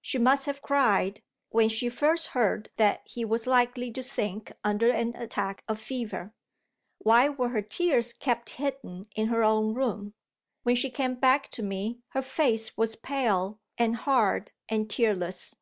[0.00, 4.88] She must have cried, when she first heard that he was likely to sink under
[4.88, 6.32] an attack of fever.
[6.96, 10.14] Why were her tears kept hidden in her own room?
[10.62, 15.54] When she came back to me, her face was pale and hard and tearless.